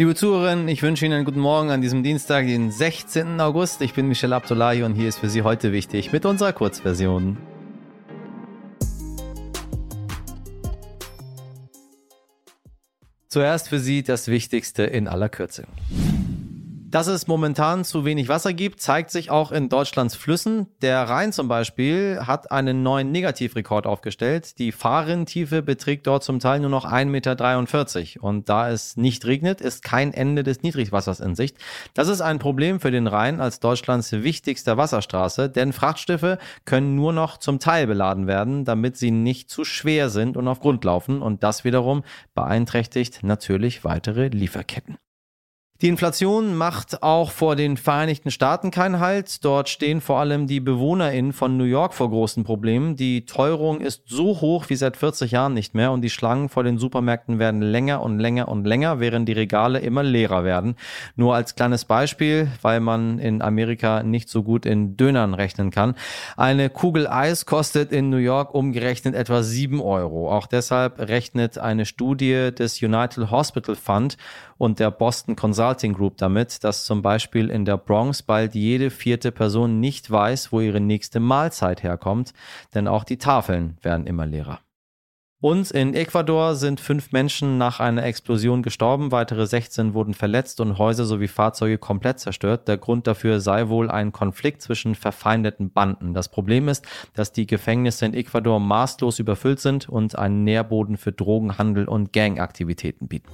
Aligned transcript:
Liebe 0.00 0.14
Zuhörerinnen, 0.14 0.66
ich 0.68 0.82
wünsche 0.82 1.04
Ihnen 1.04 1.12
einen 1.12 1.24
guten 1.26 1.40
Morgen 1.40 1.68
an 1.68 1.82
diesem 1.82 2.02
Dienstag, 2.02 2.46
den 2.46 2.70
16. 2.70 3.38
August. 3.38 3.82
Ich 3.82 3.92
bin 3.92 4.08
Michel 4.08 4.32
Abdullahi 4.32 4.82
und 4.82 4.94
hier 4.94 5.06
ist 5.06 5.18
für 5.18 5.28
Sie 5.28 5.42
heute 5.42 5.72
wichtig 5.72 6.10
mit 6.10 6.24
unserer 6.24 6.54
Kurzversion. 6.54 7.36
Zuerst 13.28 13.68
für 13.68 13.78
Sie 13.78 14.02
das 14.02 14.28
Wichtigste 14.28 14.84
in 14.84 15.06
aller 15.06 15.28
Kürze. 15.28 15.66
Dass 16.90 17.06
es 17.06 17.28
momentan 17.28 17.84
zu 17.84 18.04
wenig 18.04 18.28
Wasser 18.28 18.52
gibt, 18.52 18.80
zeigt 18.80 19.12
sich 19.12 19.30
auch 19.30 19.52
in 19.52 19.68
Deutschlands 19.68 20.16
Flüssen. 20.16 20.66
Der 20.82 21.04
Rhein 21.04 21.32
zum 21.32 21.46
Beispiel 21.46 22.22
hat 22.26 22.50
einen 22.50 22.82
neuen 22.82 23.12
Negativrekord 23.12 23.86
aufgestellt. 23.86 24.58
Die 24.58 24.72
Fahrrinntiefe 24.72 25.62
beträgt 25.62 26.08
dort 26.08 26.24
zum 26.24 26.40
Teil 26.40 26.58
nur 26.58 26.68
noch 26.68 26.84
1,43 26.84 27.06
Meter. 27.06 28.24
Und 28.24 28.48
da 28.48 28.70
es 28.70 28.96
nicht 28.96 29.24
regnet, 29.24 29.60
ist 29.60 29.84
kein 29.84 30.12
Ende 30.12 30.42
des 30.42 30.62
Niedrigwassers 30.62 31.20
in 31.20 31.36
Sicht. 31.36 31.56
Das 31.94 32.08
ist 32.08 32.22
ein 32.22 32.40
Problem 32.40 32.80
für 32.80 32.90
den 32.90 33.06
Rhein 33.06 33.40
als 33.40 33.60
Deutschlands 33.60 34.10
wichtigster 34.10 34.76
Wasserstraße, 34.76 35.48
denn 35.48 35.72
Frachtschiffe 35.72 36.38
können 36.64 36.96
nur 36.96 37.12
noch 37.12 37.38
zum 37.38 37.60
Teil 37.60 37.86
beladen 37.86 38.26
werden, 38.26 38.64
damit 38.64 38.96
sie 38.96 39.12
nicht 39.12 39.48
zu 39.48 39.64
schwer 39.64 40.10
sind 40.10 40.36
und 40.36 40.48
auf 40.48 40.58
Grund 40.58 40.82
laufen. 40.82 41.22
Und 41.22 41.44
das 41.44 41.62
wiederum 41.62 42.02
beeinträchtigt 42.34 43.22
natürlich 43.22 43.84
weitere 43.84 44.26
Lieferketten. 44.26 44.98
Die 45.82 45.88
Inflation 45.88 46.58
macht 46.58 47.02
auch 47.02 47.30
vor 47.30 47.56
den 47.56 47.78
Vereinigten 47.78 48.30
Staaten 48.30 48.70
keinen 48.70 49.00
Halt. 49.00 49.42
Dort 49.46 49.70
stehen 49.70 50.02
vor 50.02 50.18
allem 50.18 50.46
die 50.46 50.60
BewohnerInnen 50.60 51.32
von 51.32 51.56
New 51.56 51.64
York 51.64 51.94
vor 51.94 52.10
großen 52.10 52.44
Problemen. 52.44 52.96
Die 52.96 53.24
Teuerung 53.24 53.80
ist 53.80 54.02
so 54.04 54.42
hoch 54.42 54.66
wie 54.68 54.76
seit 54.76 54.98
40 54.98 55.30
Jahren 55.30 55.54
nicht 55.54 55.74
mehr 55.74 55.90
und 55.92 56.02
die 56.02 56.10
Schlangen 56.10 56.50
vor 56.50 56.64
den 56.64 56.76
Supermärkten 56.76 57.38
werden 57.38 57.62
länger 57.62 58.02
und 58.02 58.18
länger 58.18 58.48
und 58.48 58.66
länger, 58.66 59.00
während 59.00 59.26
die 59.26 59.32
Regale 59.32 59.78
immer 59.78 60.02
leerer 60.02 60.44
werden. 60.44 60.76
Nur 61.16 61.34
als 61.34 61.54
kleines 61.54 61.86
Beispiel, 61.86 62.48
weil 62.60 62.80
man 62.80 63.18
in 63.18 63.40
Amerika 63.40 64.02
nicht 64.02 64.28
so 64.28 64.42
gut 64.42 64.66
in 64.66 64.98
Dönern 64.98 65.32
rechnen 65.32 65.70
kann. 65.70 65.94
Eine 66.36 66.68
Kugel 66.68 67.06
Eis 67.06 67.46
kostet 67.46 67.90
in 67.90 68.10
New 68.10 68.18
York 68.18 68.54
umgerechnet 68.54 69.14
etwa 69.14 69.42
7 69.42 69.80
Euro. 69.80 70.30
Auch 70.30 70.46
deshalb 70.46 70.98
rechnet 70.98 71.56
eine 71.56 71.86
Studie 71.86 72.50
des 72.54 72.82
United 72.82 73.30
Hospital 73.30 73.76
Fund 73.76 74.18
und 74.58 74.78
der 74.78 74.90
Boston 74.90 75.36
Consulting 75.36 75.69
Group 75.74 76.16
damit, 76.16 76.64
dass 76.64 76.84
zum 76.84 77.02
Beispiel 77.02 77.50
in 77.50 77.64
der 77.64 77.76
Bronx 77.76 78.22
bald 78.22 78.54
jede 78.54 78.90
vierte 78.90 79.32
Person 79.32 79.80
nicht 79.80 80.10
weiß, 80.10 80.52
wo 80.52 80.60
ihre 80.60 80.80
nächste 80.80 81.20
Mahlzeit 81.20 81.82
herkommt, 81.82 82.32
denn 82.74 82.88
auch 82.88 83.04
die 83.04 83.18
Tafeln 83.18 83.78
werden 83.82 84.06
immer 84.06 84.26
leerer. 84.26 84.60
Und 85.42 85.70
in 85.70 85.94
Ecuador 85.94 86.54
sind 86.54 86.80
fünf 86.80 87.12
Menschen 87.12 87.56
nach 87.56 87.80
einer 87.80 88.04
Explosion 88.04 88.62
gestorben, 88.62 89.10
weitere 89.10 89.46
16 89.46 89.94
wurden 89.94 90.12
verletzt 90.12 90.60
und 90.60 90.76
Häuser 90.76 91.06
sowie 91.06 91.28
Fahrzeuge 91.28 91.78
komplett 91.78 92.20
zerstört. 92.20 92.68
Der 92.68 92.76
Grund 92.76 93.06
dafür 93.06 93.40
sei 93.40 93.68
wohl 93.68 93.90
ein 93.90 94.12
Konflikt 94.12 94.60
zwischen 94.60 94.94
verfeindeten 94.94 95.70
Banden. 95.70 96.12
Das 96.12 96.28
Problem 96.28 96.68
ist, 96.68 96.86
dass 97.14 97.32
die 97.32 97.46
Gefängnisse 97.46 98.04
in 98.04 98.12
Ecuador 98.12 98.60
maßlos 98.60 99.18
überfüllt 99.18 99.60
sind 99.60 99.88
und 99.88 100.18
einen 100.18 100.44
Nährboden 100.44 100.98
für 100.98 101.12
Drogenhandel 101.12 101.88
und 101.88 102.12
Gangaktivitäten 102.12 103.08
bieten. 103.08 103.30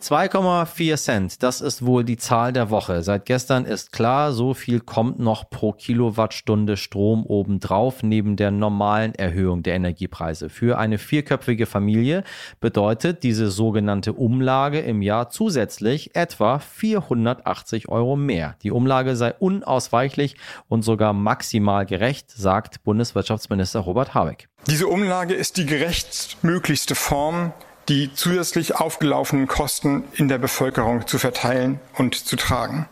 2,4 0.00 0.96
Cent, 0.96 1.42
das 1.42 1.60
ist 1.60 1.84
wohl 1.84 2.04
die 2.04 2.16
Zahl 2.16 2.54
der 2.54 2.70
Woche. 2.70 3.02
Seit 3.02 3.26
gestern 3.26 3.66
ist 3.66 3.92
klar, 3.92 4.32
so 4.32 4.54
viel 4.54 4.80
kommt 4.80 5.18
noch 5.18 5.50
pro 5.50 5.72
Kilowattstunde 5.72 6.78
Strom 6.78 7.26
obendrauf, 7.26 8.02
neben 8.02 8.36
der 8.36 8.50
normalen 8.50 9.14
Erhöhung 9.14 9.62
der 9.62 9.74
Energiepreise. 9.74 10.48
Für 10.48 10.78
eine 10.78 10.96
vierköpfige 10.96 11.66
Familie 11.66 12.24
bedeutet 12.60 13.22
diese 13.22 13.50
sogenannte 13.50 14.14
Umlage 14.14 14.80
im 14.80 15.02
Jahr 15.02 15.28
zusätzlich 15.28 16.16
etwa 16.16 16.58
480 16.58 17.88
Euro 17.90 18.16
mehr. 18.16 18.56
Die 18.62 18.70
Umlage 18.70 19.16
sei 19.16 19.34
unausweichlich 19.34 20.36
und 20.68 20.82
sogar 20.82 21.12
maximal 21.12 21.84
gerecht, 21.84 22.30
sagt 22.30 22.82
Bundeswirtschaftsminister 22.84 23.80
Robert 23.80 24.14
Habeck. 24.14 24.48
Diese 24.66 24.86
Umlage 24.86 25.34
ist 25.34 25.58
die 25.58 25.66
gerechtmöglichste 25.66 26.94
Form, 26.94 27.52
die 27.90 28.14
zusätzlich 28.14 28.76
aufgelaufenen 28.76 29.48
Kosten 29.48 30.04
in 30.14 30.28
der 30.28 30.38
Bevölkerung 30.38 31.08
zu 31.08 31.18
verteilen 31.18 31.80
und 31.96 32.14
zu 32.14 32.36
tragen. 32.36 32.88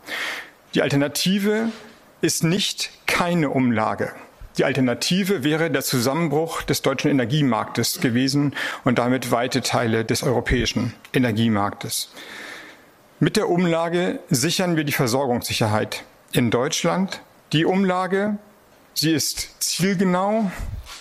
Die 0.75 0.81
Alternative 0.81 1.71
ist 2.19 2.43
nicht 2.43 2.91
keine 3.07 3.49
Umlage. 3.49 4.11
Die 4.57 4.65
Alternative 4.65 5.45
wäre 5.45 5.71
der 5.71 5.83
Zusammenbruch 5.83 6.63
des 6.63 6.81
deutschen 6.81 7.09
Energiemarktes 7.09 8.01
gewesen 8.01 8.53
und 8.83 8.99
damit 8.99 9.31
weite 9.31 9.61
Teile 9.61 10.03
des 10.03 10.21
europäischen 10.21 10.93
Energiemarktes. 11.13 12.09
Mit 13.21 13.37
der 13.37 13.47
Umlage 13.47 14.19
sichern 14.29 14.75
wir 14.75 14.83
die 14.83 14.91
Versorgungssicherheit 14.91 16.03
in 16.33 16.51
Deutschland. 16.51 17.21
Die 17.53 17.63
Umlage, 17.63 18.37
sie 18.95 19.13
ist 19.13 19.63
zielgenau, 19.63 20.51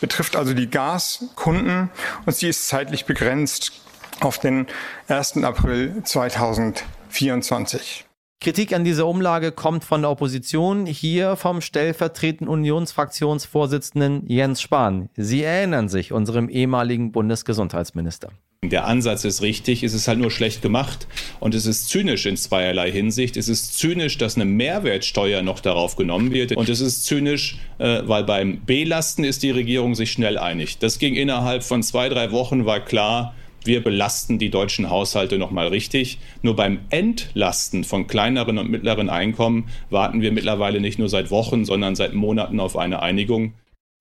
betrifft 0.00 0.36
also 0.36 0.54
die 0.54 0.70
Gaskunden 0.70 1.90
und 2.26 2.36
sie 2.36 2.48
ist 2.48 2.68
zeitlich 2.68 3.04
begrenzt 3.04 3.72
auf 4.20 4.38
den 4.38 4.66
1. 5.08 5.44
April 5.44 6.02
2024. 6.02 8.06
Kritik 8.40 8.72
an 8.72 8.84
dieser 8.84 9.08
Umlage 9.08 9.50
kommt 9.50 9.82
von 9.82 10.02
der 10.02 10.10
Opposition, 10.10 10.86
hier 10.86 11.34
vom 11.34 11.60
stellvertretenden 11.60 12.48
Unionsfraktionsvorsitzenden 12.48 14.28
Jens 14.28 14.62
Spahn. 14.62 15.08
Sie 15.16 15.42
erinnern 15.42 15.88
sich 15.88 16.12
unserem 16.12 16.48
ehemaligen 16.48 17.10
Bundesgesundheitsminister. 17.10 18.30
Der 18.64 18.86
Ansatz 18.86 19.24
ist 19.24 19.42
richtig, 19.42 19.82
es 19.82 19.94
ist 19.94 20.08
halt 20.08 20.18
nur 20.18 20.32
schlecht 20.32 20.62
gemacht 20.62 21.06
und 21.38 21.54
es 21.54 21.64
ist 21.64 21.88
zynisch 21.88 22.26
in 22.26 22.36
zweierlei 22.36 22.90
Hinsicht. 22.90 23.36
Es 23.36 23.48
ist 23.48 23.78
zynisch, 23.78 24.18
dass 24.18 24.36
eine 24.36 24.44
Mehrwertsteuer 24.44 25.42
noch 25.42 25.60
darauf 25.60 25.96
genommen 25.96 26.32
wird 26.32 26.56
und 26.56 26.68
es 26.68 26.80
ist 26.80 27.04
zynisch, 27.04 27.58
äh, 27.78 28.02
weil 28.04 28.24
beim 28.24 28.64
Belasten 28.64 29.24
ist 29.24 29.44
die 29.44 29.52
Regierung 29.52 29.94
sich 29.94 30.10
schnell 30.10 30.38
einig. 30.38 30.78
Das 30.78 30.98
ging 30.98 31.14
innerhalb 31.14 31.62
von 31.62 31.84
zwei, 31.84 32.08
drei 32.08 32.32
Wochen, 32.32 32.66
war 32.66 32.80
klar, 32.80 33.34
wir 33.68 33.84
belasten 33.84 34.40
die 34.40 34.50
deutschen 34.50 34.90
Haushalte 34.90 35.38
nochmal 35.38 35.68
richtig. 35.68 36.18
Nur 36.42 36.56
beim 36.56 36.80
Entlasten 36.90 37.84
von 37.84 38.08
kleineren 38.08 38.58
und 38.58 38.68
mittleren 38.68 39.08
Einkommen 39.08 39.68
warten 39.90 40.20
wir 40.20 40.32
mittlerweile 40.32 40.80
nicht 40.80 40.98
nur 40.98 41.08
seit 41.08 41.30
Wochen, 41.30 41.64
sondern 41.64 41.94
seit 41.94 42.14
Monaten 42.14 42.58
auf 42.58 42.76
eine 42.76 43.00
Einigung. 43.00 43.52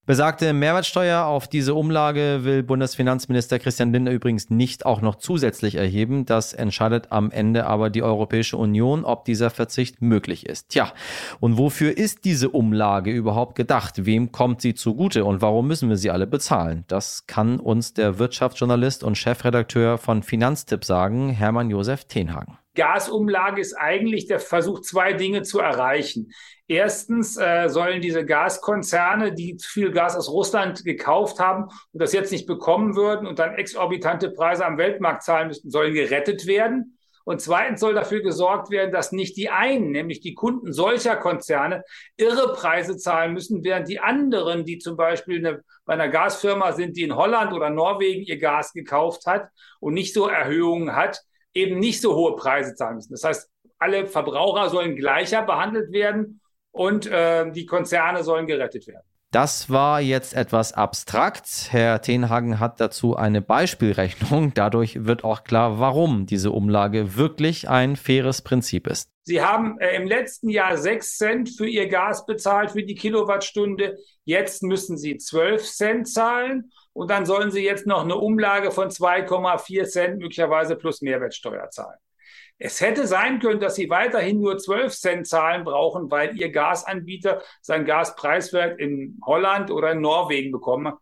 Besagte 0.08 0.54
Mehrwertsteuer 0.54 1.26
auf 1.26 1.48
diese 1.48 1.74
Umlage 1.74 2.40
will 2.42 2.62
Bundesfinanzminister 2.62 3.58
Christian 3.58 3.92
Lindner 3.92 4.12
übrigens 4.12 4.48
nicht 4.48 4.86
auch 4.86 5.02
noch 5.02 5.16
zusätzlich 5.16 5.74
erheben. 5.74 6.24
Das 6.24 6.54
entscheidet 6.54 7.12
am 7.12 7.30
Ende 7.30 7.66
aber 7.66 7.90
die 7.90 8.02
Europäische 8.02 8.56
Union, 8.56 9.04
ob 9.04 9.26
dieser 9.26 9.50
Verzicht 9.50 10.00
möglich 10.00 10.46
ist. 10.46 10.70
Tja, 10.70 10.94
und 11.40 11.58
wofür 11.58 11.94
ist 11.94 12.24
diese 12.24 12.48
Umlage 12.48 13.10
überhaupt 13.10 13.54
gedacht? 13.54 14.06
Wem 14.06 14.32
kommt 14.32 14.62
sie 14.62 14.72
zugute 14.72 15.26
und 15.26 15.42
warum 15.42 15.68
müssen 15.68 15.90
wir 15.90 15.98
sie 15.98 16.10
alle 16.10 16.26
bezahlen? 16.26 16.84
Das 16.88 17.26
kann 17.26 17.60
uns 17.60 17.92
der 17.92 18.18
Wirtschaftsjournalist 18.18 19.04
und 19.04 19.18
Chefredakteur 19.18 19.98
von 19.98 20.22
Finanztipp 20.22 20.86
sagen, 20.86 21.28
Hermann 21.28 21.68
Josef 21.68 22.06
Tenhagen. 22.06 22.56
Gasumlage 22.78 23.60
ist 23.60 23.74
eigentlich 23.74 24.26
der 24.26 24.38
Versuch, 24.38 24.80
zwei 24.80 25.12
Dinge 25.12 25.42
zu 25.42 25.58
erreichen. 25.58 26.32
Erstens 26.68 27.36
äh, 27.36 27.68
sollen 27.68 28.00
diese 28.00 28.24
Gaskonzerne, 28.24 29.32
die 29.32 29.56
zu 29.56 29.68
viel 29.68 29.90
Gas 29.90 30.16
aus 30.16 30.30
Russland 30.30 30.84
gekauft 30.84 31.40
haben 31.40 31.64
und 31.64 32.00
das 32.00 32.12
jetzt 32.12 32.30
nicht 32.30 32.46
bekommen 32.46 32.94
würden 32.94 33.26
und 33.26 33.38
dann 33.38 33.54
exorbitante 33.54 34.30
Preise 34.30 34.64
am 34.64 34.78
Weltmarkt 34.78 35.24
zahlen 35.24 35.48
müssten, 35.48 35.70
sollen 35.70 35.92
gerettet 35.92 36.46
werden. 36.46 36.98
Und 37.24 37.42
zweitens 37.42 37.80
soll 37.80 37.92
dafür 37.92 38.22
gesorgt 38.22 38.70
werden, 38.70 38.92
dass 38.92 39.12
nicht 39.12 39.36
die 39.36 39.50
einen, 39.50 39.90
nämlich 39.90 40.20
die 40.20 40.32
Kunden 40.32 40.72
solcher 40.72 41.16
Konzerne, 41.16 41.84
irre 42.16 42.54
Preise 42.54 42.96
zahlen 42.96 43.34
müssen, 43.34 43.64
während 43.64 43.88
die 43.88 44.00
anderen, 44.00 44.64
die 44.64 44.78
zum 44.78 44.96
Beispiel 44.96 45.44
eine, 45.44 45.62
bei 45.84 45.92
einer 45.92 46.08
Gasfirma 46.08 46.72
sind, 46.72 46.96
die 46.96 47.02
in 47.02 47.16
Holland 47.16 47.52
oder 47.52 47.68
Norwegen 47.68 48.22
ihr 48.22 48.38
Gas 48.38 48.72
gekauft 48.72 49.26
hat 49.26 49.48
und 49.80 49.92
nicht 49.92 50.14
so 50.14 50.26
Erhöhungen 50.26 50.96
hat, 50.96 51.20
eben 51.54 51.78
nicht 51.78 52.00
so 52.00 52.14
hohe 52.14 52.36
Preise 52.36 52.74
zahlen 52.74 52.96
müssen. 52.96 53.12
Das 53.12 53.24
heißt, 53.24 53.50
alle 53.78 54.06
Verbraucher 54.06 54.70
sollen 54.70 54.96
gleicher 54.96 55.42
behandelt 55.42 55.92
werden 55.92 56.40
und 56.72 57.06
äh, 57.06 57.50
die 57.50 57.66
Konzerne 57.66 58.22
sollen 58.22 58.46
gerettet 58.46 58.86
werden. 58.86 59.07
Das 59.30 59.68
war 59.68 60.00
jetzt 60.00 60.32
etwas 60.32 60.72
abstrakt. 60.72 61.68
Herr 61.70 62.00
Tenhagen 62.00 62.60
hat 62.60 62.80
dazu 62.80 63.14
eine 63.14 63.42
Beispielrechnung. 63.42 64.52
Dadurch 64.54 65.04
wird 65.04 65.22
auch 65.22 65.44
klar, 65.44 65.78
warum 65.78 66.24
diese 66.24 66.50
Umlage 66.50 67.16
wirklich 67.16 67.68
ein 67.68 67.96
faires 67.96 68.40
Prinzip 68.40 68.86
ist. 68.86 69.10
Sie 69.24 69.42
haben 69.42 69.78
äh, 69.80 69.96
im 69.96 70.06
letzten 70.06 70.48
Jahr 70.48 70.78
6 70.78 71.18
Cent 71.18 71.50
für 71.50 71.68
Ihr 71.68 71.88
Gas 71.88 72.24
bezahlt 72.24 72.70
für 72.70 72.82
die 72.82 72.94
Kilowattstunde. 72.94 73.98
Jetzt 74.24 74.62
müssen 74.62 74.96
Sie 74.96 75.18
12 75.18 75.62
Cent 75.62 76.08
zahlen. 76.08 76.72
Und 76.94 77.10
dann 77.10 77.26
sollen 77.26 77.50
Sie 77.50 77.62
jetzt 77.62 77.86
noch 77.86 78.04
eine 78.04 78.16
Umlage 78.16 78.70
von 78.70 78.88
2,4 78.88 79.84
Cent 79.84 80.18
möglicherweise 80.20 80.74
plus 80.74 81.02
Mehrwertsteuer 81.02 81.68
zahlen. 81.68 81.98
Es 82.58 82.80
hätte 82.80 83.06
sein 83.06 83.38
können, 83.38 83.60
dass 83.60 83.76
Sie 83.76 83.88
weiterhin 83.88 84.40
nur 84.40 84.58
12 84.58 84.92
Cent 84.94 85.26
zahlen 85.28 85.64
brauchen, 85.64 86.10
weil 86.10 86.36
Ihr 86.36 86.50
Gasanbieter 86.50 87.42
sein 87.60 87.84
Gaspreiswerk 87.84 88.80
in 88.80 89.20
Holland 89.24 89.70
oder 89.70 89.92
in 89.92 90.00
Norwegen 90.00 90.50
bekommen 90.50 90.92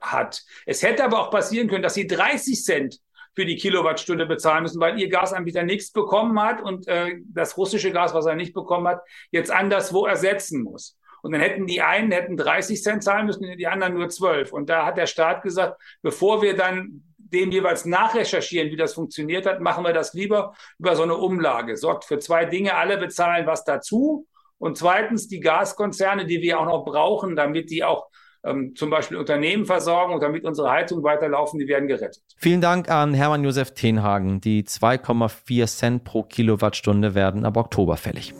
hat. 0.00 0.42
Es 0.66 0.82
hätte 0.82 1.04
aber 1.04 1.20
auch 1.20 1.30
passieren 1.30 1.68
können, 1.68 1.82
dass 1.82 1.94
Sie 1.94 2.06
30 2.06 2.62
Cent 2.62 3.00
für 3.36 3.44
die 3.44 3.56
Kilowattstunde 3.56 4.24
bezahlen 4.26 4.62
müssen, 4.62 4.80
weil 4.80 4.98
ihr 4.98 5.10
Gasanbieter 5.10 5.62
nichts 5.62 5.92
bekommen 5.92 6.40
hat 6.40 6.62
und 6.62 6.88
äh, 6.88 7.18
das 7.26 7.58
russische 7.58 7.92
Gas, 7.92 8.14
was 8.14 8.24
er 8.24 8.34
nicht 8.34 8.54
bekommen 8.54 8.88
hat, 8.88 9.02
jetzt 9.30 9.50
anderswo 9.50 10.06
ersetzen 10.06 10.62
muss. 10.62 10.98
Und 11.20 11.32
dann 11.32 11.42
hätten 11.42 11.66
die 11.66 11.82
einen 11.82 12.12
hätten 12.12 12.38
30 12.38 12.82
Cent 12.82 13.04
zahlen 13.04 13.26
müssen, 13.26 13.58
die 13.58 13.66
anderen 13.66 13.94
nur 13.94 14.08
12. 14.08 14.52
Und 14.52 14.70
da 14.70 14.86
hat 14.86 14.96
der 14.96 15.06
Staat 15.06 15.42
gesagt, 15.42 15.78
bevor 16.00 16.40
wir 16.40 16.56
dann 16.56 17.02
dem 17.32 17.50
jeweils 17.50 17.84
nachrecherchieren, 17.84 18.70
wie 18.70 18.76
das 18.76 18.94
funktioniert 18.94 19.46
hat, 19.46 19.60
machen 19.60 19.84
wir 19.84 19.92
das 19.92 20.14
lieber 20.14 20.54
über 20.78 20.96
so 20.96 21.02
eine 21.02 21.16
Umlage. 21.16 21.76
Sorgt 21.76 22.04
für 22.04 22.18
zwei 22.18 22.44
Dinge, 22.44 22.76
alle 22.76 22.98
bezahlen 22.98 23.46
was 23.46 23.64
dazu. 23.64 24.26
Und 24.58 24.78
zweitens 24.78 25.28
die 25.28 25.40
Gaskonzerne, 25.40 26.26
die 26.26 26.40
wir 26.40 26.60
auch 26.60 26.66
noch 26.66 26.84
brauchen, 26.84 27.36
damit 27.36 27.70
die 27.70 27.84
auch 27.84 28.08
ähm, 28.44 28.74
zum 28.74 28.90
Beispiel 28.90 29.16
Unternehmen 29.16 29.66
versorgen 29.66 30.14
und 30.14 30.22
damit 30.22 30.44
unsere 30.44 30.70
Heizungen 30.70 31.04
weiterlaufen, 31.04 31.58
die 31.58 31.68
werden 31.68 31.88
gerettet. 31.88 32.22
Vielen 32.38 32.60
Dank 32.60 32.90
an 32.90 33.12
Hermann 33.12 33.44
Josef 33.44 33.72
Tenhagen. 33.72 34.40
Die 34.40 34.62
2,4 34.64 35.66
Cent 35.66 36.04
pro 36.04 36.22
Kilowattstunde 36.22 37.14
werden 37.14 37.44
ab 37.44 37.56
Oktober 37.56 37.96
fällig. 37.96 38.32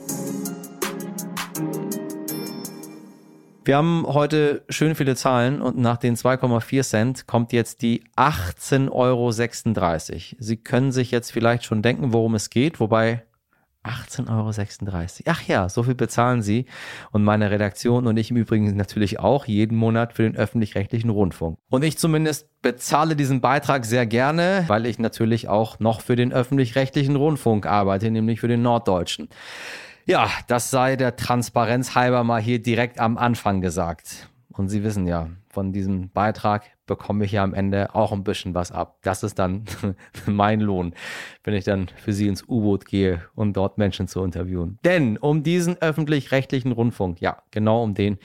Wir 3.66 3.78
haben 3.78 4.06
heute 4.06 4.62
schön 4.68 4.94
viele 4.94 5.16
Zahlen 5.16 5.60
und 5.60 5.76
nach 5.76 5.96
den 5.96 6.14
2,4 6.14 6.84
Cent 6.84 7.26
kommt 7.26 7.52
jetzt 7.52 7.82
die 7.82 8.04
18,36 8.16 8.92
Euro. 8.92 9.32
Sie 10.38 10.56
können 10.56 10.92
sich 10.92 11.10
jetzt 11.10 11.32
vielleicht 11.32 11.64
schon 11.64 11.82
denken, 11.82 12.12
worum 12.12 12.36
es 12.36 12.48
geht, 12.48 12.78
wobei 12.78 13.24
18,36 13.82 14.30
Euro. 14.30 15.10
Ach 15.26 15.42
ja, 15.48 15.68
so 15.68 15.82
viel 15.82 15.96
bezahlen 15.96 16.42
Sie 16.42 16.66
und 17.10 17.24
meine 17.24 17.50
Redaktion 17.50 18.06
und 18.06 18.16
ich 18.16 18.30
im 18.30 18.36
Übrigen 18.36 18.76
natürlich 18.76 19.18
auch 19.18 19.46
jeden 19.46 19.76
Monat 19.76 20.12
für 20.12 20.22
den 20.22 20.36
öffentlich-rechtlichen 20.36 21.10
Rundfunk. 21.10 21.58
Und 21.68 21.82
ich 21.82 21.98
zumindest 21.98 22.48
bezahle 22.62 23.16
diesen 23.16 23.40
Beitrag 23.40 23.84
sehr 23.84 24.06
gerne, 24.06 24.62
weil 24.68 24.86
ich 24.86 25.00
natürlich 25.00 25.48
auch 25.48 25.80
noch 25.80 26.02
für 26.02 26.14
den 26.14 26.32
öffentlich-rechtlichen 26.32 27.16
Rundfunk 27.16 27.66
arbeite, 27.66 28.12
nämlich 28.12 28.38
für 28.38 28.48
den 28.48 28.62
Norddeutschen. 28.62 29.28
Ja, 30.08 30.30
das 30.46 30.70
sei 30.70 30.94
der 30.94 31.16
Transparenz 31.16 31.96
halber 31.96 32.22
mal 32.22 32.40
hier 32.40 32.62
direkt 32.62 33.00
am 33.00 33.18
Anfang 33.18 33.60
gesagt. 33.60 34.28
Und 34.52 34.68
Sie 34.68 34.84
wissen 34.84 35.04
ja, 35.04 35.30
von 35.48 35.72
diesem 35.72 36.10
Beitrag 36.10 36.62
bekomme 36.86 37.24
ich 37.24 37.32
ja 37.32 37.42
am 37.42 37.52
Ende 37.52 37.92
auch 37.92 38.12
ein 38.12 38.22
bisschen 38.22 38.54
was 38.54 38.70
ab. 38.70 38.98
Das 39.02 39.24
ist 39.24 39.40
dann 39.40 39.64
mein 40.26 40.60
Lohn, 40.60 40.94
wenn 41.42 41.54
ich 41.54 41.64
dann 41.64 41.88
für 41.96 42.12
Sie 42.12 42.28
ins 42.28 42.44
U-Boot 42.44 42.86
gehe, 42.86 43.22
um 43.34 43.52
dort 43.52 43.78
Menschen 43.78 44.06
zu 44.06 44.22
interviewen. 44.22 44.78
Denn 44.84 45.18
um 45.18 45.42
diesen 45.42 45.76
öffentlich-rechtlichen 45.82 46.70
Rundfunk, 46.70 47.20
ja, 47.20 47.42
genau 47.50 47.82
um 47.82 47.94
den 47.94 48.18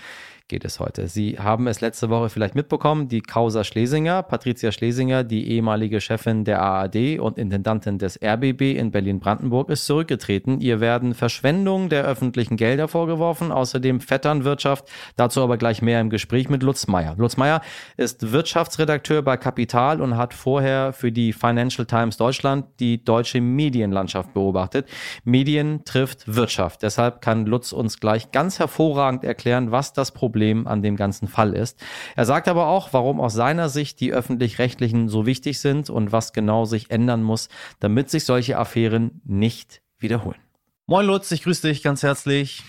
geht 0.52 0.66
es 0.66 0.82
heute. 0.82 1.08
Sie 1.08 1.40
haben 1.40 1.66
es 1.66 1.80
letzte 1.80 2.10
Woche 2.10 2.30
vielleicht 2.30 2.56
mitbekommen, 2.56 3.08
die 3.08 3.22
Causa 3.22 3.64
Schlesinger, 3.64 4.22
Patricia 4.22 4.74
Schlesinger, 4.74 5.24
die 5.24 5.50
ehemalige 5.50 6.02
Chefin 6.02 6.44
der 6.44 6.62
ARD 6.62 7.20
und 7.20 7.38
Intendantin 7.38 7.98
des 7.98 8.20
RBB 8.22 8.78
in 8.78 8.92
Berlin-Brandenburg, 8.92 9.70
ist 9.70 9.86
zurückgetreten. 9.86 10.60
Ihr 10.60 10.82
werden 10.82 11.14
Verschwendung 11.14 11.88
der 11.88 12.04
öffentlichen 12.04 12.58
Gelder 12.58 12.90
vorgeworfen, 12.90 13.54
außerdem 13.54 14.02
Vetternwirtschaft. 14.02 14.90
Dazu 15.16 15.42
aber 15.42 15.56
gleich 15.56 15.82
mehr 15.82 16.02
im 16.02 16.10
Gespräch 16.10 16.50
mit 16.50 16.64
Lutz 16.64 16.86
Meyer. 16.86 17.16
Lutz 17.18 17.38
Meyer 17.38 17.62
ist 17.96 18.34
Wirtschaftsredakteur 18.34 19.22
bei 19.22 19.38
Kapital 19.38 20.02
und 20.02 20.18
hat 20.18 20.34
vorher 20.34 20.92
für 20.92 21.14
die 21.14 21.32
Financial 21.32 21.86
Times 21.86 22.18
Deutschland 22.18 22.66
die 22.82 23.06
deutsche 23.06 23.40
Medienlandschaft 23.40 24.34
beobachtet. 24.34 24.90
Medien 25.24 25.86
trifft 25.86 26.36
Wirtschaft. 26.36 26.84
Deshalb 26.84 27.22
kann 27.22 27.46
Lutz 27.46 27.72
uns 27.72 28.02
gleich 28.02 28.34
ganz 28.34 28.60
hervorragend 28.60 29.24
erklären, 29.24 29.72
was 29.72 29.94
das 29.94 30.12
Problem 30.12 30.41
Problem 30.42 30.66
an 30.66 30.82
dem 30.82 30.96
ganzen 30.96 31.28
Fall 31.28 31.54
ist. 31.54 31.80
Er 32.16 32.26
sagt 32.26 32.48
aber 32.48 32.66
auch, 32.66 32.94
warum 32.94 33.22
aus 33.22 33.36
seiner 33.36 33.70
Sicht 33.70 34.00
die 34.00 34.12
öffentlich-rechtlichen 34.12 35.08
so 35.08 35.28
wichtig 35.28 35.60
sind 35.60 35.92
und 35.92 36.12
was 36.12 36.34
genau 36.34 36.66
sich 36.66 36.90
ändern 36.90 37.22
muss, 37.22 37.48
damit 37.80 38.10
sich 38.10 38.26
solche 38.26 38.58
Affären 38.58 39.22
nicht 39.24 39.84
wiederholen. 40.00 40.40
Moin 40.88 41.06
Lutz, 41.06 41.30
ich 41.30 41.44
grüße 41.44 41.68
dich 41.68 41.84
ganz 41.84 42.02
herzlich. 42.02 42.64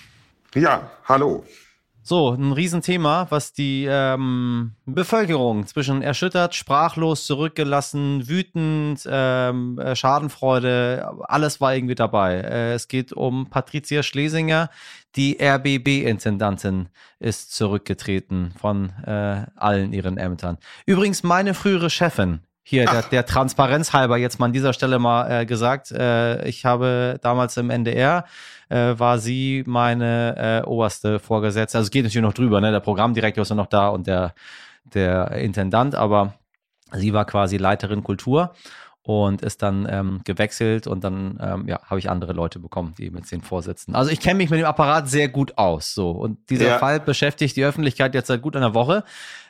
Ja, 0.55 0.91
hallo. 1.07 1.45
So, 2.05 2.31
ein 2.31 2.51
Riesenthema, 2.51 3.29
was 3.31 3.53
die 3.53 3.87
ähm, 3.89 4.73
Bevölkerung 4.87 5.67
zwischen 5.69 6.03
erschüttert, 6.03 6.57
sprachlos, 6.57 7.27
zurückgelassen, 7.27 8.29
wütend, 8.29 9.07
ähm, 9.09 9.79
äh, 9.79 9.95
Schadenfreude, 9.95 11.09
alles 11.29 11.61
war 11.61 11.77
irgendwie 11.77 11.95
dabei. 11.95 12.41
Äh, 12.41 12.73
es 12.73 12.89
geht 12.89 13.13
um 13.13 13.49
Patricia 13.51 14.03
Schlesinger, 14.03 14.69
die 15.15 15.39
RBB-Intendantin 15.41 16.89
ist 17.21 17.55
zurückgetreten 17.55 18.53
von 18.61 18.91
äh, 19.07 19.47
allen 19.55 19.93
ihren 19.93 20.19
Ämtern. 20.19 20.59
Übrigens 20.87 21.23
meine 21.23 21.55
frühere 21.55 21.89
Chefin, 21.89 22.41
hier, 22.65 22.87
der, 22.87 23.03
der, 23.03 23.27
Transparenz 23.27 23.93
halber 23.93 24.17
jetzt 24.17 24.39
mal 24.39 24.47
an 24.47 24.53
dieser 24.53 24.73
Stelle 24.73 24.99
mal 24.99 25.43
äh, 25.43 25.47
gesagt, 25.47 25.91
äh, 25.91 26.47
ich 26.47 26.65
habe 26.65 27.19
damals 27.21 27.57
im 27.57 27.71
NDR, 27.71 28.25
äh, 28.69 28.95
war 28.97 29.19
sie 29.19 29.65
meine 29.67 30.63
äh, 30.65 30.67
oberste 30.67 31.19
Vorgesetzte. 31.19 31.79
Also 31.79 31.87
es 31.87 31.91
geht 31.91 32.05
natürlich 32.05 32.23
noch 32.23 32.35
drüber, 32.35 32.61
ne? 32.61 32.71
Der 32.71 32.81
Programmdirektor 32.81 33.43
ist 33.43 33.49
ja 33.49 33.57
noch 33.57 33.67
da 33.67 33.89
und 33.89 34.07
der, 34.07 34.35
der 34.85 35.33
Intendant, 35.33 35.95
aber 35.95 36.35
sie 36.93 37.13
war 37.13 37.25
quasi 37.25 37.57
Leiterin 37.57 38.05
Kultur 38.05 38.55
und 39.05 39.43
ist 39.43 39.63
dann 39.63 39.87
ähm, 39.91 40.21
gewechselt 40.25 40.87
und 40.87 41.03
dann 41.03 41.39
ähm, 41.43 41.69
ja, 41.69 41.81
habe 41.83 41.99
ich 41.99 42.09
andere 42.09 42.33
Leute 42.33 42.61
bekommen, 42.61 42.95
die 42.97 43.11
mit 43.11 43.31
den 43.31 43.43
vorsitzen. 43.43 43.97
Also 43.97 44.13
ich 44.13 44.21
kenne 44.21 44.37
mich 44.37 44.51
mit 44.51 44.61
dem 44.61 44.67
Apparat 44.67 45.09
sehr 45.09 45.29
gut 45.29 45.59
aus. 45.59 45.93
So 45.93 46.11
und 46.11 46.39
dieser 46.51 46.67
ja. 46.67 46.79
Fall 46.79 47.01
beschäftigt 47.01 47.57
die 47.57 47.65
Öffentlichkeit 47.65 48.15
jetzt 48.15 48.29
seit 48.29 48.43
gut 48.43 48.55
einer 48.55 48.75
Woche. 48.75 49.03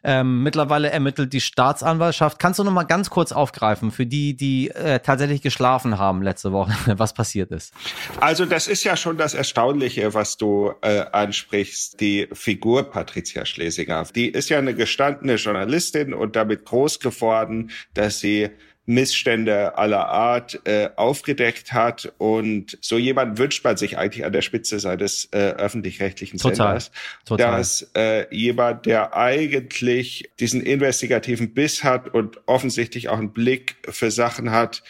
Ähm, 0.05 0.43
mittlerweile 0.43 0.91
ermittelt 0.91 1.33
die 1.33 1.41
Staatsanwaltschaft. 1.41 2.39
Kannst 2.39 2.59
du 2.59 2.65
noch 2.65 2.73
mal 2.73 2.83
ganz 2.85 3.11
kurz 3.11 3.31
aufgreifen 3.31 3.93
für 3.93 4.07
die, 4.07 4.35
die 4.35 4.71
äh, 4.71 5.01
tatsächlich 5.01 5.43
geschlafen 5.43 5.99
haben 5.99 6.23
letzte 6.23 6.53
Woche, 6.53 6.73
was 6.99 7.13
passiert 7.13 7.51
ist? 7.51 7.75
Also 8.21 8.47
das 8.47 8.69
ist 8.69 8.85
ja 8.85 8.97
schon 8.97 9.19
das 9.19 9.35
Erstaunliche, 9.35 10.15
was 10.15 10.39
du 10.39 10.73
äh, 10.81 11.05
ansprichst. 11.13 12.01
Die 12.01 12.27
Figur 12.33 12.85
Patricia 12.85 13.45
Schlesinger, 13.45 14.07
die 14.15 14.29
ist 14.29 14.49
ja 14.49 14.59
eine 14.59 14.75
gestandene 14.75 15.35
Journalistin 15.35 16.15
und 16.15 16.37
damit 16.37 16.65
groß 16.65 16.99
geworden, 17.01 17.71
dass 17.95 18.19
sie 18.19 18.51
Missstände 18.85 19.79
aller 19.79 20.09
Art 20.09 20.61
äh, 20.65 20.91
aufgedeckt 20.97 21.73
hat. 21.73 22.13
Und 22.19 22.79
so 22.81 22.99
jemand 22.99 23.39
wünscht 23.39 23.65
man 23.65 23.77
sich 23.77 23.97
eigentlich 23.97 24.25
an 24.25 24.33
der 24.33 24.43
Spitze 24.43 24.81
seines 24.81 25.29
äh, 25.33 25.39
öffentlich-rechtlichen 25.39 26.39
Senders. 26.39 26.91
Total. 27.25 27.59
Dass 27.59 27.91
äh, 27.95 28.27
jemand, 28.35 28.87
der 28.87 29.17
eigentlich 29.17 30.31
diesen 30.41 30.63
investigativen 30.63 31.55
Biss 31.55 31.85
hat 31.85 32.13
und 32.13 32.41
offensichtlich 32.47 33.09
auch 33.09 33.19
einen 33.19 33.33
Blick 33.33 33.77
für 33.89 34.11
Sachen 34.11 34.51
hat, 34.51 34.83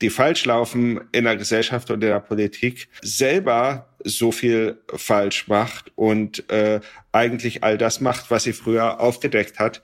die 0.00 0.10
falsch 0.10 0.44
laufen 0.44 1.00
in 1.12 1.24
der 1.24 1.36
Gesellschaft 1.36 1.90
und 1.90 2.02
in 2.02 2.10
der 2.10 2.20
Politik, 2.20 2.88
selber 3.00 3.88
so 4.04 4.30
viel 4.30 4.78
falsch 4.94 5.48
macht 5.48 5.90
und 5.96 6.50
äh, 6.50 6.80
eigentlich 7.12 7.64
all 7.64 7.78
das 7.78 8.00
macht, 8.00 8.30
was 8.30 8.44
sie 8.44 8.52
früher 8.52 9.00
aufgedeckt 9.00 9.58
hat. 9.58 9.82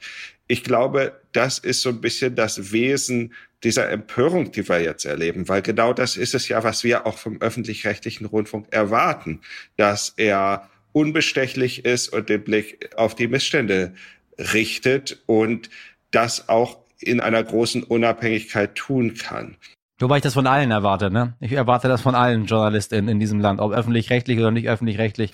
Ich 0.49 0.65
glaube, 0.65 1.21
das 1.33 1.59
ist 1.59 1.81
so 1.81 1.89
ein 1.89 2.01
bisschen 2.01 2.35
das 2.35 2.73
Wesen 2.73 3.33
dieser 3.65 3.91
Empörung, 3.91 4.51
die 4.53 4.69
wir 4.69 4.81
jetzt 4.81 5.05
erleben, 5.05 5.49
weil 5.49 5.63
genau 5.63 5.93
das 5.93 6.17
ist 6.17 6.35
es 6.35 6.49
ja, 6.49 6.65
was 6.65 6.85
wir 6.85 7.07
auch 7.07 7.19
vom 7.19 7.41
öffentlich-rechtlichen 7.41 8.27
Rundfunk 8.27 8.67
erwarten, 8.71 9.41
dass 9.77 10.15
er 10.17 10.69
unbestechlich 10.93 11.85
ist 11.85 12.09
und 12.09 12.29
den 12.29 12.43
Blick 12.45 12.91
auf 12.97 13.15
die 13.15 13.29
Missstände 13.29 13.95
richtet 14.39 15.23
und 15.27 15.71
das 16.11 16.49
auch 16.49 16.79
in 16.99 17.21
einer 17.21 17.43
großen 17.43 17.83
Unabhängigkeit 17.83 18.75
tun 18.75 19.15
kann. 19.15 19.57
Wobei 19.99 20.17
ich 20.17 20.23
das 20.23 20.35
von 20.35 20.49
allen 20.49 20.71
erwarte, 20.73 21.11
ne? 21.11 21.35
Ich 21.39 21.53
erwarte 21.53 21.87
das 21.87 22.01
von 22.01 22.17
allen 22.17 22.47
JournalistInnen 22.47 23.09
in 23.09 23.21
diesem 23.21 23.39
Land, 23.39 23.61
ob 23.61 23.73
öffentlich-rechtlich 23.73 24.39
oder 24.39 24.51
nicht 24.51 24.69
öffentlich-rechtlich, 24.69 25.33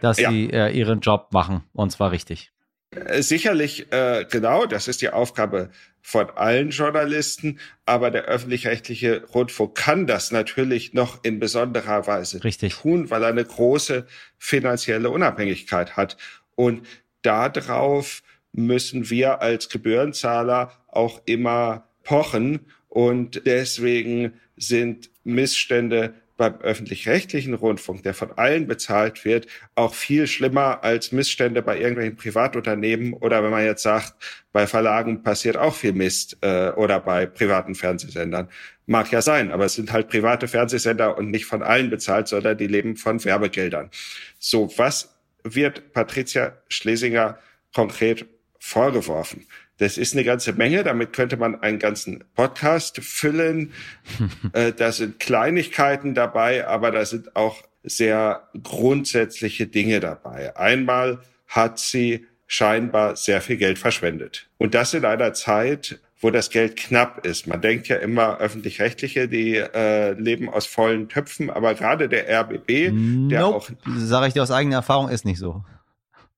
dass 0.00 0.18
ja. 0.18 0.30
sie 0.30 0.50
äh, 0.50 0.76
ihren 0.76 1.00
Job 1.00 1.28
machen 1.32 1.62
und 1.72 1.90
zwar 1.90 2.10
richtig. 2.10 2.50
Äh, 2.90 3.22
sicherlich, 3.22 3.92
äh, 3.92 4.24
genau, 4.30 4.66
das 4.66 4.88
ist 4.88 5.02
die 5.02 5.10
Aufgabe 5.10 5.70
von 6.00 6.30
allen 6.30 6.70
Journalisten, 6.70 7.58
aber 7.84 8.10
der 8.10 8.24
öffentlich-rechtliche 8.24 9.24
Rundfunk 9.26 9.74
kann 9.74 10.06
das 10.06 10.30
natürlich 10.32 10.94
noch 10.94 11.22
in 11.22 11.38
besonderer 11.38 12.06
Weise 12.06 12.42
Richtig. 12.42 12.74
tun, 12.76 13.10
weil 13.10 13.22
er 13.22 13.28
eine 13.28 13.44
große 13.44 14.06
finanzielle 14.38 15.10
Unabhängigkeit 15.10 15.96
hat. 15.96 16.16
Und 16.54 16.86
darauf 17.22 18.22
müssen 18.52 19.10
wir 19.10 19.42
als 19.42 19.68
Gebührenzahler 19.68 20.72
auch 20.88 21.20
immer 21.26 21.88
pochen. 22.04 22.66
Und 22.88 23.42
deswegen 23.44 24.32
sind 24.56 25.10
Missstände 25.24 26.14
beim 26.38 26.60
öffentlich-rechtlichen 26.60 27.52
Rundfunk, 27.52 28.04
der 28.04 28.14
von 28.14 28.32
allen 28.38 28.66
bezahlt 28.66 29.24
wird, 29.24 29.46
auch 29.74 29.92
viel 29.92 30.26
schlimmer 30.26 30.82
als 30.84 31.12
Missstände 31.12 31.60
bei 31.62 31.78
irgendwelchen 31.78 32.16
Privatunternehmen 32.16 33.12
oder 33.12 33.42
wenn 33.42 33.50
man 33.50 33.64
jetzt 33.64 33.82
sagt, 33.82 34.14
bei 34.52 34.66
Verlagen 34.66 35.22
passiert 35.22 35.56
auch 35.58 35.74
viel 35.74 35.92
Mist 35.92 36.38
äh, 36.40 36.70
oder 36.70 37.00
bei 37.00 37.26
privaten 37.26 37.74
Fernsehsendern. 37.74 38.48
Mag 38.86 39.10
ja 39.12 39.20
sein, 39.20 39.50
aber 39.50 39.66
es 39.66 39.74
sind 39.74 39.92
halt 39.92 40.08
private 40.08 40.48
Fernsehsender 40.48 41.18
und 41.18 41.30
nicht 41.30 41.44
von 41.44 41.62
allen 41.62 41.90
bezahlt, 41.90 42.28
sondern 42.28 42.56
die 42.56 42.68
leben 42.68 42.96
von 42.96 43.22
Werbegeldern. 43.22 43.90
So, 44.38 44.72
was 44.78 45.18
wird 45.42 45.92
Patricia 45.92 46.56
Schlesinger 46.68 47.38
konkret 47.74 48.26
vorgeworfen? 48.60 49.46
Das 49.78 49.96
ist 49.96 50.14
eine 50.14 50.24
ganze 50.24 50.52
Menge. 50.52 50.84
Damit 50.84 51.12
könnte 51.12 51.36
man 51.36 51.60
einen 51.62 51.78
ganzen 51.78 52.24
Podcast 52.34 52.98
füllen. 53.02 53.72
äh, 54.52 54.72
da 54.72 54.92
sind 54.92 55.18
Kleinigkeiten 55.18 56.14
dabei, 56.14 56.66
aber 56.66 56.90
da 56.90 57.04
sind 57.04 57.34
auch 57.36 57.62
sehr 57.82 58.48
grundsätzliche 58.62 59.66
Dinge 59.66 60.00
dabei. 60.00 60.56
Einmal 60.56 61.20
hat 61.46 61.78
sie 61.78 62.26
scheinbar 62.46 63.16
sehr 63.16 63.40
viel 63.40 63.56
Geld 63.56 63.78
verschwendet. 63.78 64.48
Und 64.58 64.74
das 64.74 64.94
in 64.94 65.04
einer 65.04 65.32
Zeit, 65.32 66.00
wo 66.20 66.30
das 66.30 66.50
Geld 66.50 66.76
knapp 66.76 67.24
ist. 67.24 67.46
Man 67.46 67.60
denkt 67.60 67.88
ja 67.88 67.96
immer, 67.96 68.38
öffentlich-rechtliche, 68.38 69.28
die 69.28 69.56
äh, 69.56 70.12
leben 70.12 70.48
aus 70.48 70.66
vollen 70.66 71.08
Töpfen, 71.08 71.50
aber 71.50 71.74
gerade 71.74 72.08
der 72.08 72.28
RBB, 72.28 72.90
nope. 72.90 73.28
der 73.28 73.46
auch... 73.46 73.68
Sage 73.98 74.26
ich 74.26 74.32
dir 74.32 74.42
aus 74.42 74.50
eigener 74.50 74.76
Erfahrung, 74.76 75.08
ist 75.08 75.24
nicht 75.24 75.38
so. 75.38 75.64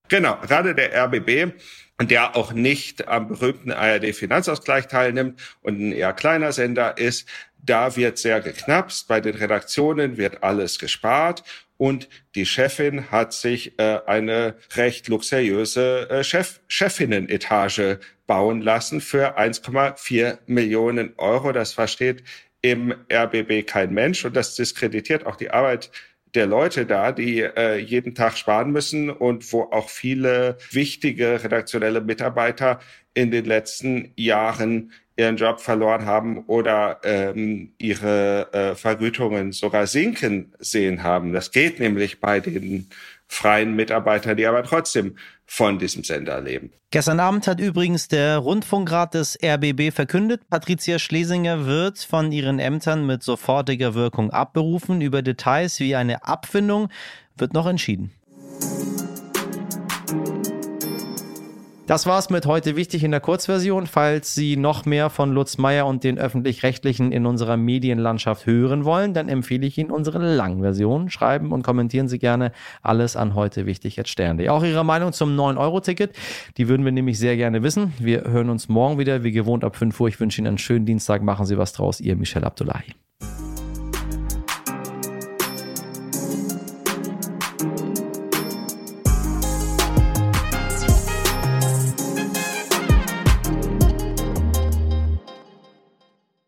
Genau, 0.09 0.37
gerade 0.43 0.75
der 0.75 0.93
RBB, 1.05 1.55
der 2.09 2.37
auch 2.37 2.53
nicht 2.53 3.09
am 3.09 3.29
berühmten 3.29 3.73
ARD-Finanzausgleich 3.73 4.89
teilnimmt 4.89 5.41
und 5.63 5.81
ein 5.81 5.93
eher 5.93 6.13
kleiner 6.13 6.53
Sender 6.53 6.99
ist, 6.99 7.29
da 7.63 7.97
wird 7.97 8.19
sehr 8.19 8.41
geknapst. 8.41 9.07
Bei 9.09 9.21
den 9.21 9.35
Redaktionen 9.35 10.17
wird 10.17 10.43
alles 10.43 10.79
gespart 10.79 11.45
und 11.77 12.09
die 12.35 12.47
Chefin 12.47 13.11
hat 13.11 13.33
sich 13.33 13.79
äh, 13.79 14.01
eine 14.07 14.57
recht 14.77 15.09
luxuriöse 15.09 16.09
äh, 16.11 16.25
Chef 16.25 16.61
Chefinnen-Etage 16.69 17.99
bauen 18.27 18.61
lassen 18.61 19.01
für 19.01 19.39
1,4 19.39 20.39
Millionen 20.47 21.15
Euro. 21.17 21.53
Das 21.53 21.73
versteht 21.73 22.23
im 22.63 22.95
RBB 23.11 23.67
kein 23.67 23.95
Mensch 23.95 24.25
und 24.25 24.37
das 24.37 24.55
diskreditiert 24.55 25.27
auch 25.27 25.37
die 25.37 25.51
Arbeit 25.51 25.91
der 26.35 26.47
Leute 26.47 26.87
da, 26.87 27.13
die 27.13 27.41
äh, 27.41 27.77
jeden 27.77 28.15
Tag 28.15 28.37
sparen 28.37 28.71
müssen 28.71 29.11
und 29.11 29.53
wo 29.53 29.63
auch 29.63 29.89
viele 29.89 30.59
wichtige 30.71 31.43
redaktionelle 31.43 32.01
Mitarbeiter 32.01 32.81
in 33.15 33.31
den 33.31 33.45
letzten 33.45 34.13
Jahren 34.17 34.93
ihren 35.17 35.37
Job 35.37 35.61
verloren 35.61 36.07
haben 36.07 36.45
oder 36.47 37.01
ähm, 37.05 37.73
ihre 37.79 38.53
äh, 38.53 38.75
Vergütungen 38.75 39.53
sogar 39.53 39.87
sinken 39.87 40.53
sehen 40.59 41.03
haben. 41.03 41.33
Das 41.33 41.51
geht 41.51 41.79
nämlich 41.79 42.21
bei 42.21 42.41
den 42.41 42.89
freien 43.31 43.75
Mitarbeitern, 43.75 44.37
die 44.37 44.45
aber 44.45 44.65
trotzdem 44.65 45.17
von 45.47 45.79
diesem 45.79 46.03
Sender 46.03 46.41
leben. 46.41 46.73
Gestern 46.91 47.21
Abend 47.21 47.47
hat 47.47 47.61
übrigens 47.61 48.09
der 48.09 48.39
Rundfunkrat 48.39 49.15
des 49.15 49.39
RBB 49.41 49.93
verkündet, 49.93 50.51
Patricia 50.51 50.99
Schlesinger 50.99 51.65
wird 51.65 52.01
von 52.01 52.33
ihren 52.33 52.59
Ämtern 52.59 53.07
mit 53.07 53.23
sofortiger 53.23 53.95
Wirkung 53.95 54.31
abberufen. 54.31 55.01
Über 55.01 55.23
Details 55.23 55.79
wie 55.79 55.95
eine 55.95 56.25
Abfindung 56.25 56.89
wird 57.37 57.55
noch 57.55 57.67
entschieden. 57.67 58.11
Das 61.91 62.07
war's 62.07 62.31
mit 62.31 62.47
heute 62.47 62.77
wichtig 62.77 63.03
in 63.03 63.11
der 63.11 63.19
Kurzversion. 63.19 63.89
Falls 63.89 64.33
Sie 64.33 64.57
noch 64.57 64.85
mehr 64.85 65.11
von 65.11 65.33
Lutz 65.33 65.59
Meyer 65.59 65.87
und 65.87 66.05
den 66.05 66.21
öffentlich-rechtlichen 66.21 67.11
in 67.11 67.27
unserer 67.27 67.57
Medienlandschaft 67.57 68.47
hören 68.47 68.85
wollen, 68.85 69.13
dann 69.13 69.29
empfehle 69.29 69.67
ich 69.67 69.77
Ihnen 69.77 69.91
unsere 69.91 70.21
Langversion. 70.21 71.11
Schreiben 71.11 71.51
und 71.51 71.65
kommentieren 71.65 72.07
Sie 72.07 72.21
gerne 72.21 72.53
alles 72.81 73.17
an 73.17 73.35
heute 73.35 73.67
wichtig 73.67 73.97
jetzt 73.97 74.11
Stern.de. 74.11 74.51
Auch 74.51 74.63
Ihre 74.63 74.85
Meinung 74.85 75.13
zum 75.13 75.37
9-Euro-Ticket, 75.37 76.15
die 76.59 76.69
würden 76.69 76.85
wir 76.85 76.93
nämlich 76.93 77.19
sehr 77.19 77.37
gerne 77.37 77.65
wissen. 77.65 77.93
Wir 77.99 78.23
hören 78.23 78.51
uns 78.51 78.69
morgen 78.69 79.01
wieder, 79.01 79.25
wie 79.25 79.33
gewohnt 79.33 79.65
ab 79.65 79.75
5 79.75 79.99
Uhr. 79.99 80.07
Ich 80.07 80.21
wünsche 80.21 80.41
Ihnen 80.41 80.47
einen 80.47 80.59
schönen 80.59 80.87
Dienstag. 80.87 81.25
Machen 81.25 81.45
Sie 81.45 81.59
was 81.59 81.73
draus. 81.73 82.01
Ihr 82.01 82.15
Michel 82.15 82.45
Abdullahi. 82.45 82.95